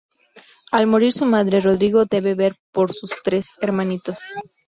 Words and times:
Al 0.71 0.87
morir 0.87 1.11
su 1.13 1.27
madre, 1.27 1.59
Rodrigo 1.59 2.05
debe 2.05 2.33
ver 2.33 2.55
por 2.71 2.91
sus 2.91 3.11
tres 3.23 3.51
hermanitos. 3.61 4.17